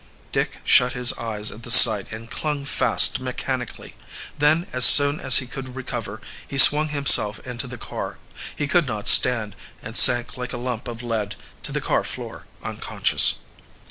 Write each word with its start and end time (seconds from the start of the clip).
Dick 0.31 0.57
shut 0.63 0.93
his 0.93 1.13
eyes 1.13 1.51
at 1.51 1.61
the 1.61 1.69
sight 1.69 2.07
and 2.11 2.31
clung 2.31 2.65
fast 2.65 3.19
mechanically. 3.19 3.95
Then, 4.35 4.65
as 4.73 4.83
soon 4.83 5.19
as 5.19 5.37
he 5.37 5.45
could 5.45 5.75
recover, 5.75 6.19
he 6.47 6.57
swung 6.57 6.87
himself 6.87 7.37
into 7.45 7.67
the 7.67 7.77
car. 7.77 8.17
He 8.55 8.65
could 8.65 8.87
not 8.87 9.07
stand, 9.07 9.55
and 9.83 9.95
sank 9.95 10.37
like 10.37 10.53
a 10.53 10.57
lump 10.57 10.87
of 10.87 11.03
lead 11.03 11.35
to 11.61 11.71
the 11.71 11.81
car 11.81 12.03
floor 12.03 12.45
unconscious. 12.63 13.35